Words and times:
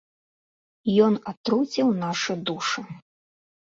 Ён 1.09 1.13
атруціў 1.33 1.95
нашы 2.03 2.33
душы. 2.51 2.81